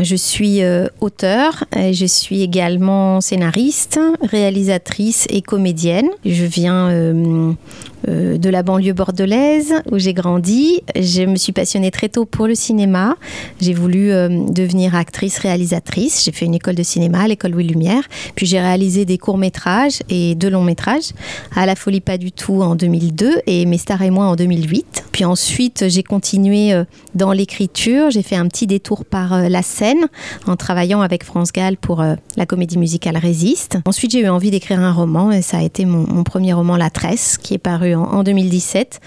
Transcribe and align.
Je 0.00 0.16
suis 0.16 0.62
euh, 0.62 0.88
auteur, 1.00 1.64
je 1.72 2.04
suis 2.04 2.42
également 2.42 3.20
scénariste, 3.20 4.00
réalisatrice 4.22 5.26
et 5.30 5.40
comédienne. 5.40 6.08
Je 6.24 6.44
viens 6.44 6.88
euh, 6.90 7.52
euh, 8.08 8.36
de 8.36 8.48
la 8.50 8.64
banlieue 8.64 8.92
bordelaise 8.92 9.72
où 9.92 9.98
j'ai 9.98 10.14
grandi. 10.14 10.82
Je 10.96 11.22
me 11.22 11.36
suis 11.36 11.52
passionnée 11.52 11.92
très 11.92 12.08
tôt 12.08 12.24
pour 12.24 12.48
le 12.48 12.56
cinéma. 12.56 13.16
J'ai 13.60 13.72
voulu 13.72 14.10
euh, 14.10 14.28
devenir 14.48 14.96
actrice, 14.96 15.38
réalisatrice. 15.38 16.24
J'ai 16.24 16.32
fait 16.32 16.46
une 16.46 16.54
école 16.54 16.74
de 16.74 16.82
cinéma 16.82 17.28
l'école 17.28 17.52
Louis 17.52 17.64
Lumière. 17.64 18.02
Puis 18.34 18.46
j'ai 18.46 18.58
réalisé 18.58 19.04
des 19.04 19.18
courts-métrages 19.18 20.00
et 20.08 20.34
deux 20.34 20.50
longs-métrages. 20.50 21.12
À 21.54 21.66
la 21.66 21.76
folie 21.76 22.00
pas 22.00 22.18
du 22.18 22.32
tout 22.32 22.62
en 22.62 22.74
2002 22.74 23.42
et 23.46 23.64
Mes 23.64 23.78
stars 23.78 24.02
et 24.02 24.10
moi 24.10 24.26
en 24.26 24.34
2008. 24.34 25.04
Puis 25.12 25.24
ensuite, 25.24 25.84
j'ai 25.88 26.02
continué 26.02 26.74
dans 27.14 27.32
l'écriture. 27.32 28.10
J'ai 28.10 28.22
fait 28.22 28.34
un 28.34 28.48
petit 28.48 28.66
détour 28.66 29.04
par 29.04 29.48
la 29.48 29.62
scène 29.62 29.83
en 30.46 30.56
travaillant 30.56 31.00
avec 31.00 31.24
France 31.24 31.52
Gall 31.52 31.76
pour 31.76 32.02
la 32.36 32.46
comédie 32.46 32.78
musicale 32.78 33.16
Résiste. 33.16 33.78
Ensuite, 33.86 34.12
j'ai 34.12 34.20
eu 34.20 34.28
envie 34.28 34.50
d'écrire 34.50 34.80
un 34.80 34.92
roman 34.92 35.30
et 35.30 35.42
ça 35.42 35.58
a 35.58 35.62
été 35.62 35.84
mon, 35.84 36.24
premier 36.24 36.52
roman 36.52 36.76
La 36.76 36.90
Tresse 36.90 37.38
qui 37.38 37.54
est 37.54 37.58
paru 37.58 37.94
en, 37.94 38.22
2017. 38.22 39.00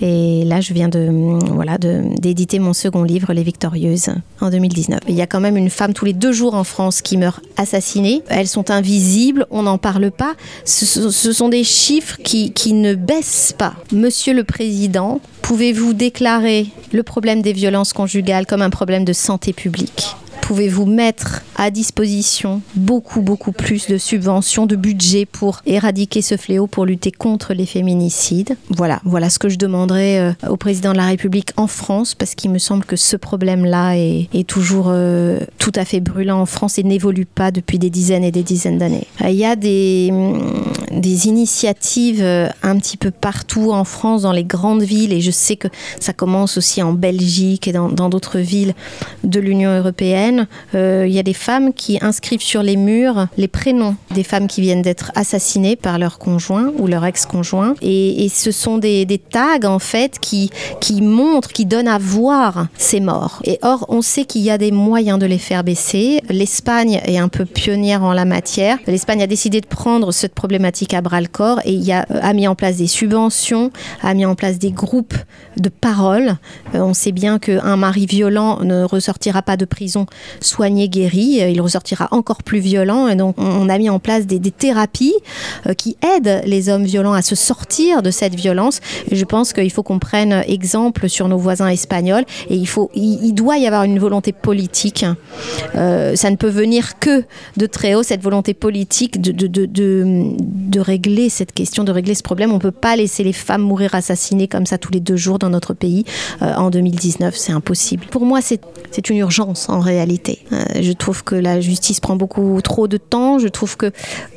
Et 0.00 0.44
là, 0.44 0.60
je 0.60 0.72
viens 0.72 0.88
de 0.88 1.10
voilà 1.52 1.78
d'éditer 1.78 2.58
mon 2.58 2.72
second 2.72 3.02
livre, 3.02 3.32
Les 3.32 3.42
Victorieuses, 3.42 4.10
en 4.40 4.50
2019. 4.50 5.00
Il 5.08 5.14
y 5.14 5.22
a 5.22 5.26
quand 5.26 5.40
même 5.40 5.56
une 5.56 5.70
femme 5.70 5.92
tous 5.92 6.04
les 6.04 6.12
deux 6.12 6.32
jours 6.32 6.54
en 6.54 6.64
France 6.64 7.02
qui 7.02 7.16
meurt 7.16 7.42
assassinée. 7.56 8.22
Elles 8.28 8.48
sont 8.48 8.70
invisibles, 8.70 9.46
on 9.50 9.62
n'en 9.62 9.78
parle 9.78 10.10
pas. 10.10 10.34
Ce, 10.64 11.10
sont 11.32 11.48
des 11.48 11.64
chiffres 11.64 12.18
qui 12.22 12.72
ne 12.72 12.94
baissent 12.94 13.54
pas. 13.56 13.74
Monsieur 13.92 14.34
le 14.34 14.44
Président, 14.44 15.20
pouvez-vous 15.42 15.92
déclarer 15.92 16.66
le 16.92 17.02
problème 17.02 17.42
des 17.42 17.52
violences 17.52 17.92
conjugales 17.92 18.46
comme 18.46 18.62
un 18.62 18.70
problème 18.70 19.04
de 19.04 19.12
santé 19.12 19.52
publique? 19.52 20.16
Pouvez-vous 20.42 20.84
mettre 20.84 21.42
à 21.56 21.70
disposition 21.70 22.60
beaucoup, 22.74 23.22
beaucoup 23.22 23.52
plus 23.52 23.86
de 23.86 23.96
subventions, 23.96 24.66
de 24.66 24.76
budget 24.76 25.24
pour 25.24 25.62
éradiquer 25.64 26.20
ce 26.20 26.36
fléau, 26.36 26.66
pour 26.66 26.84
lutter 26.84 27.10
contre 27.10 27.54
les 27.54 27.64
féminicides? 27.64 28.56
Voilà, 28.68 29.00
voilà 29.04 29.30
ce 29.30 29.38
que 29.38 29.48
je 29.48 29.56
demanderais 29.56 30.18
euh, 30.18 30.32
au 30.50 30.56
président 30.56 30.92
de 30.92 30.98
la 30.98 31.06
République 31.06 31.52
en 31.56 31.68
France, 31.68 32.14
parce 32.14 32.34
qu'il 32.34 32.50
me 32.50 32.58
semble 32.58 32.84
que 32.84 32.96
ce 32.96 33.16
problème-là 33.16 33.96
est, 33.96 34.28
toujours 34.46 34.86
euh, 34.88 35.38
tout 35.58 35.72
à 35.76 35.84
fait 35.84 36.00
brûlant 36.00 36.40
en 36.40 36.46
France 36.46 36.78
et 36.78 36.82
n'évolue 36.82 37.26
pas 37.26 37.52
depuis 37.52 37.78
des 37.78 37.90
dizaines 37.90 38.24
et 38.24 38.32
des 38.32 38.42
dizaines 38.42 38.78
d'années. 38.78 39.06
Euh, 39.22 39.30
il 39.30 39.36
y 39.36 39.44
a 39.44 39.54
des, 39.54 40.10
mm, 40.12 40.71
des 40.92 41.26
initiatives 41.26 42.22
un 42.62 42.76
petit 42.78 42.96
peu 42.96 43.10
partout 43.10 43.72
en 43.72 43.84
France, 43.84 44.22
dans 44.22 44.32
les 44.32 44.44
grandes 44.44 44.82
villes, 44.82 45.12
et 45.12 45.20
je 45.20 45.30
sais 45.30 45.56
que 45.56 45.68
ça 46.00 46.12
commence 46.12 46.56
aussi 46.56 46.82
en 46.82 46.92
Belgique 46.92 47.68
et 47.68 47.72
dans 47.72 48.08
d'autres 48.08 48.38
villes 48.38 48.74
de 49.24 49.40
l'Union 49.40 49.76
européenne 49.76 50.46
euh, 50.74 51.04
il 51.06 51.12
y 51.12 51.18
a 51.18 51.22
des 51.22 51.34
femmes 51.34 51.72
qui 51.72 51.98
inscrivent 52.00 52.42
sur 52.42 52.62
les 52.62 52.76
murs 52.76 53.26
les 53.36 53.48
prénoms 53.48 53.96
des 54.10 54.22
femmes 54.22 54.46
qui 54.46 54.60
viennent 54.60 54.82
d'être 54.82 55.12
assassinées 55.14 55.76
par 55.76 55.98
leur 55.98 56.18
conjoint 56.18 56.72
ou 56.78 56.86
leur 56.86 57.04
ex-conjoint. 57.04 57.74
Et, 57.82 58.28
ce 58.32 58.50
sont 58.50 58.78
des, 58.78 59.20
tags, 59.30 59.64
en 59.64 59.78
fait, 59.78 60.18
qui, 60.18 60.50
qui 60.80 61.02
montrent, 61.02 61.52
qui 61.52 61.66
donnent 61.66 61.88
à 61.88 61.98
voir 61.98 62.66
ces 62.76 63.00
morts. 63.00 63.40
Et 63.44 63.58
or, 63.62 63.86
on 63.88 64.02
sait 64.02 64.24
qu'il 64.24 64.42
y 64.42 64.50
a 64.50 64.58
des 64.58 64.72
moyens 64.72 65.18
de 65.18 65.26
les 65.26 65.38
faire 65.38 65.64
baisser. 65.64 66.20
L'Espagne 66.28 67.00
est 67.04 67.18
un 67.18 67.28
peu 67.28 67.44
pionnière 67.44 68.02
en 68.02 68.12
la 68.12 68.24
matière. 68.24 68.78
L'Espagne 68.86 69.22
a 69.22 69.26
décidé 69.26 69.60
de 69.60 69.66
prendre 69.66 70.12
cette 70.12 70.34
problématique 70.34 70.81
à 70.92 71.00
bras 71.00 71.20
le 71.20 71.28
corps 71.28 71.60
et 71.64 71.72
il 71.72 71.92
a, 71.92 72.06
a 72.10 72.32
mis 72.32 72.46
en 72.48 72.54
place 72.54 72.76
des 72.76 72.86
subventions, 72.86 73.70
a 74.02 74.14
mis 74.14 74.26
en 74.26 74.34
place 74.34 74.58
des 74.58 74.70
groupes 74.70 75.14
de 75.56 75.68
parole. 75.68 76.36
Euh, 76.74 76.80
on 76.80 76.94
sait 76.94 77.12
bien 77.12 77.38
qu'un 77.38 77.76
mari 77.76 78.06
violent 78.06 78.60
ne 78.62 78.84
ressortira 78.84 79.42
pas 79.42 79.56
de 79.56 79.64
prison 79.64 80.06
soigné, 80.40 80.88
guéri, 80.88 81.42
euh, 81.42 81.48
il 81.48 81.60
ressortira 81.60 82.08
encore 82.10 82.42
plus 82.42 82.58
violent. 82.58 83.08
Et 83.08 83.16
donc, 83.16 83.36
on 83.38 83.68
a 83.68 83.78
mis 83.78 83.90
en 83.90 83.98
place 83.98 84.26
des, 84.26 84.40
thérapies 84.50 85.14
euh, 85.66 85.74
qui 85.74 85.96
aident 86.16 86.42
les 86.46 86.68
hommes 86.68 86.84
violents 86.84 87.12
à 87.12 87.22
se 87.22 87.34
sortir 87.34 88.02
de 88.02 88.10
cette 88.10 88.34
violence. 88.34 88.80
Je 89.10 89.24
pense 89.24 89.52
qu'il 89.52 89.70
faut 89.70 89.82
qu'on 89.82 89.98
prenne 89.98 90.42
exemple 90.46 91.08
sur 91.08 91.28
nos 91.28 91.38
voisins 91.38 91.68
espagnols. 91.68 92.24
Et 92.50 92.56
il, 92.56 92.66
faut, 92.66 92.90
il, 92.94 93.32
doit 93.32 93.58
y 93.58 93.66
avoir 93.66 93.84
une 93.84 93.98
volonté 93.98 94.32
politique. 94.32 95.04
Euh, 95.74 96.16
ça 96.16 96.30
ne 96.30 96.36
peut 96.36 96.48
venir 96.48 96.98
que 96.98 97.24
de 97.56 97.66
très 97.66 97.94
haut, 97.94 98.02
cette 98.02 98.22
volonté 98.22 98.54
politique 98.54 99.20
de, 99.20 100.71
régler 100.80 101.28
cette 101.28 101.52
question, 101.52 101.84
de 101.84 101.92
régler 101.92 102.14
ce 102.14 102.22
problème. 102.22 102.50
On 102.50 102.56
ne 102.56 102.60
peut 102.60 102.70
pas 102.70 102.96
laisser 102.96 103.24
les 103.24 103.32
femmes 103.32 103.62
mourir 103.62 103.94
assassinées 103.94 104.48
comme 104.48 104.66
ça 104.66 104.78
tous 104.78 104.92
les 104.92 105.00
deux 105.00 105.16
jours 105.16 105.38
dans 105.38 105.50
notre 105.50 105.74
pays 105.74 106.04
en 106.40 106.70
2019. 106.70 107.34
C'est 107.36 107.52
impossible. 107.52 108.06
Pour 108.10 108.24
moi, 108.24 108.40
c'est 108.42 109.10
une 109.10 109.16
urgence 109.16 109.68
en 109.68 109.80
réalité. 109.80 110.40
Euh, 110.52 110.62
je 110.80 110.92
trouve 110.92 111.24
que 111.24 111.34
la 111.34 111.60
justice 111.60 112.00
prend 112.00 112.16
beaucoup 112.16 112.60
trop 112.62 112.88
de 112.88 112.96
temps. 112.96 113.38
Je 113.38 113.48
trouve 113.48 113.76
que 113.76 113.90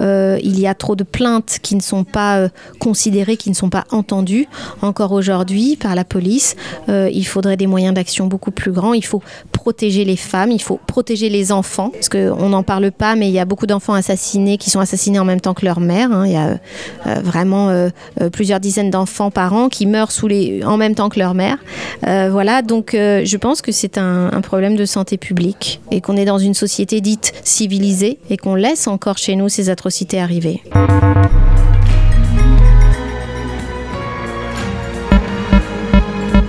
euh, 0.00 0.38
il 0.42 0.58
y 0.58 0.66
a 0.66 0.74
trop 0.74 0.96
de 0.96 1.04
plaintes 1.04 1.58
qui 1.62 1.74
ne 1.74 1.80
sont 1.80 2.04
pas 2.04 2.38
euh, 2.38 2.48
considérées, 2.78 3.36
qui 3.36 3.50
ne 3.50 3.54
sont 3.54 3.70
pas 3.70 3.84
entendues 3.90 4.46
encore 4.80 5.12
aujourd'hui 5.12 5.76
par 5.76 5.94
la 5.94 6.04
police. 6.04 6.56
il 6.88 7.24
faudrait 7.26 7.56
des 7.56 7.66
moyens 7.66 7.94
d'action 7.94 8.26
beaucoup 8.26 8.50
plus 8.50 8.72
grands. 8.72 8.94
Il 8.94 9.04
faut 9.04 9.22
protéger 9.52 10.04
les 10.04 10.16
femmes, 10.16 10.50
il 10.50 10.60
faut 10.60 10.80
protéger 10.86 11.28
les 11.28 11.52
enfants, 11.52 11.90
parce 11.90 12.08
qu'on 12.08 12.48
n'en 12.48 12.62
parle 12.62 12.90
pas, 12.90 13.14
mais 13.16 13.28
il 13.28 13.32
y 13.32 13.38
a 13.38 13.44
beaucoup 13.44 13.66
d'enfants 13.66 13.94
assassinés 13.94 14.58
qui 14.58 14.70
sont 14.70 14.80
assassinés 14.80 15.18
en 15.18 15.24
même 15.24 15.40
temps 15.40 15.54
que 15.54 15.64
leur 15.64 15.80
mère. 15.80 16.10
Hein. 16.22 16.26
Il 16.26 16.32
y 16.32 16.36
a 16.36 17.20
vraiment 17.20 17.88
plusieurs 18.32 18.60
dizaines 18.60 18.90
d'enfants 18.90 19.30
par 19.30 19.52
an 19.52 19.68
qui 19.68 19.86
meurent 19.86 20.10
en 20.64 20.76
même 20.76 20.94
temps 20.94 21.08
que 21.08 21.18
leur 21.18 21.34
mère. 21.34 21.58
voilà, 22.02 22.62
donc 22.62 22.90
je 22.92 23.36
pense 23.36 23.62
que 23.62 23.72
c'est 23.72 23.98
un 23.98 24.40
problème 24.42 24.76
de 24.76 24.84
santé 24.84 25.16
publique 25.16 25.80
et 25.90 26.00
qu'on 26.00 26.16
est 26.16 26.24
dans 26.24 26.38
une 26.38 26.54
société 26.54 27.00
dite 27.00 27.32
civilisée 27.44 28.18
et 28.30 28.36
qu'on 28.36 28.54
laisse 28.54 28.86
encore 28.86 29.18
chez 29.18 29.36
nous 29.36 29.48
ces 29.48 29.70
atrocités 29.70 30.20
arriver. 30.20 30.62